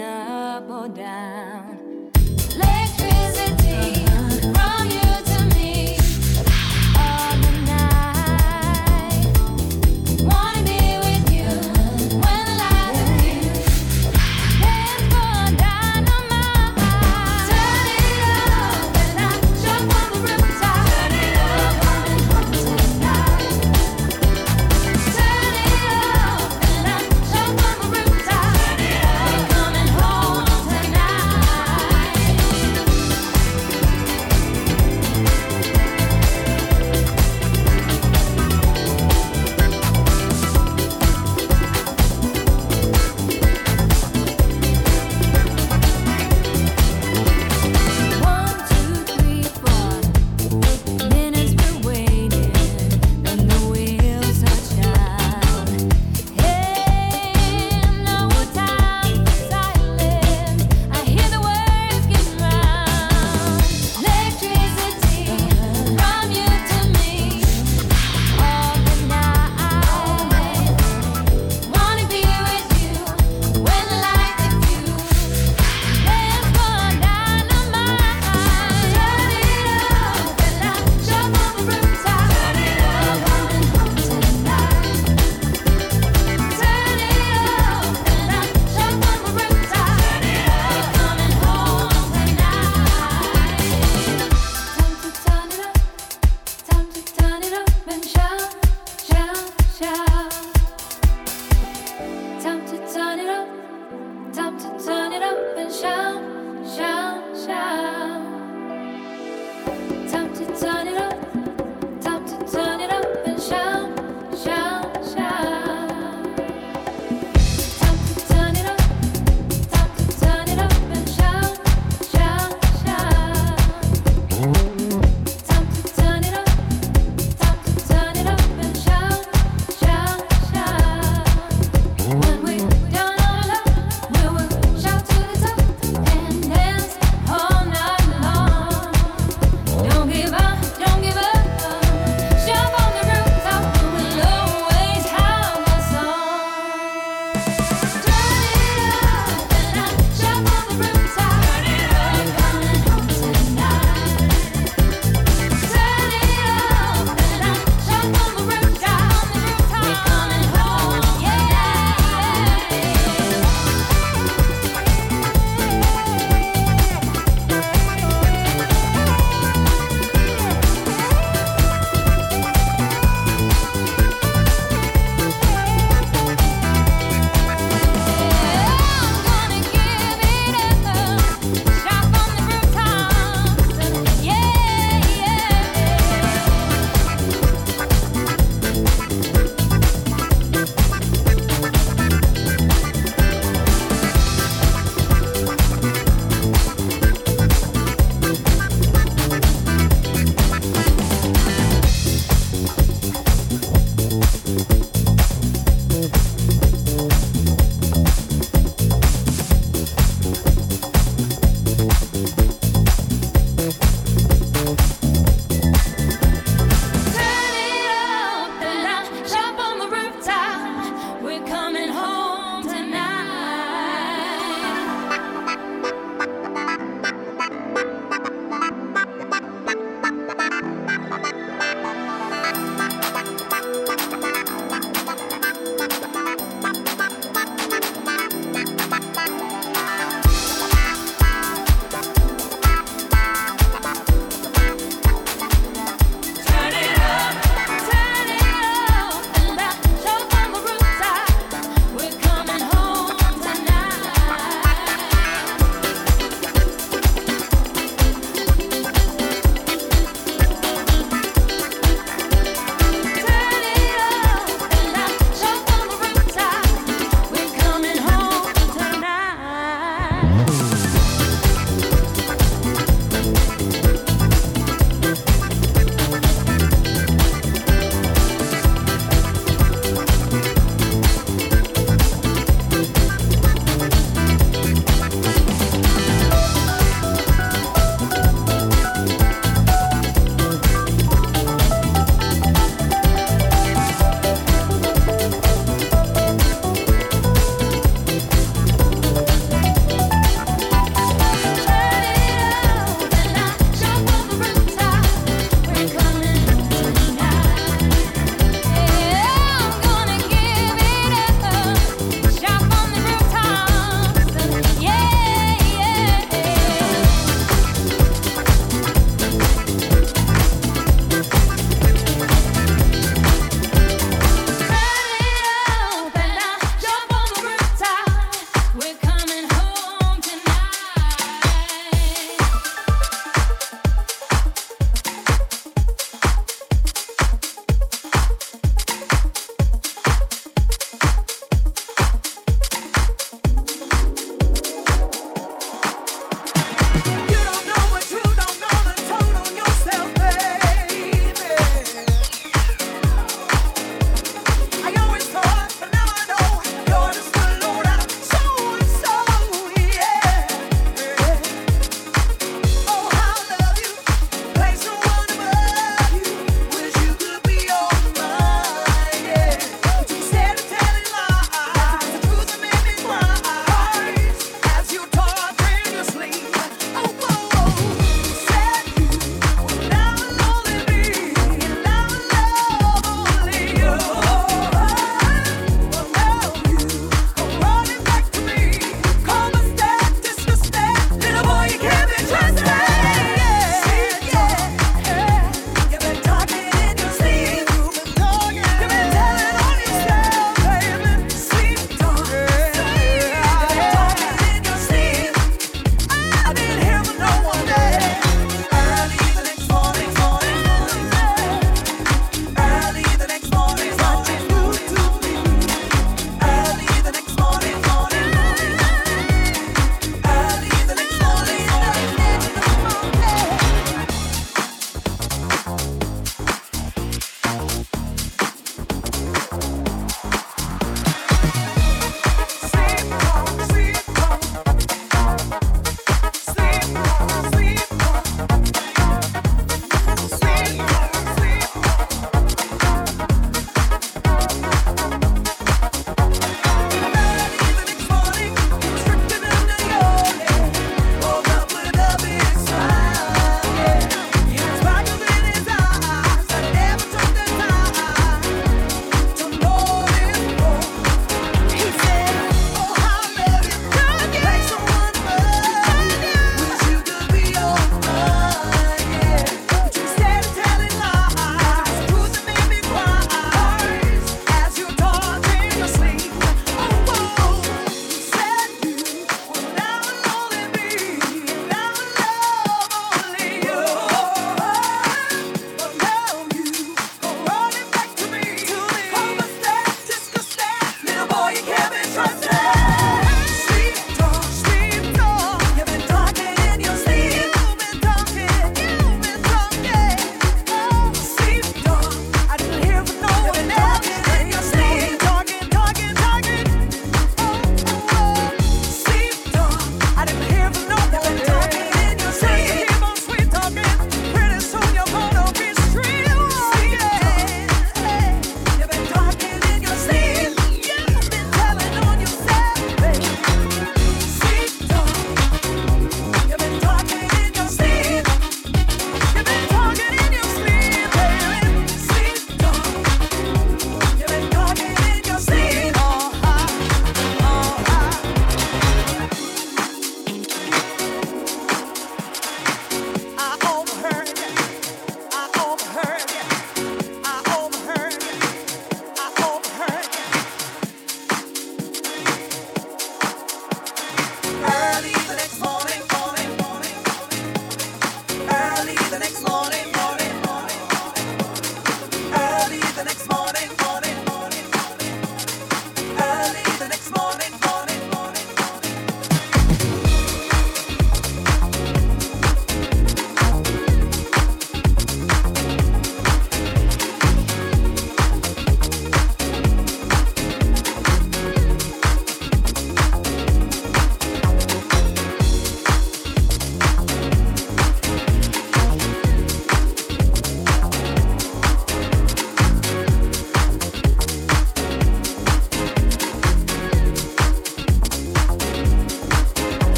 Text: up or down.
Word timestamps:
up 0.00 0.70
or 0.70 0.88
down. 0.88 1.51